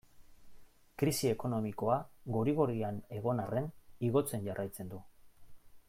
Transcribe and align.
Krisi 1.01 1.29
ekonomikoa 1.31 1.97
gori-gorian 2.37 2.99
egon 3.19 3.43
arren 3.45 3.71
igotzen 4.09 4.49
jarraitzen 4.49 4.93
du. 4.97 5.03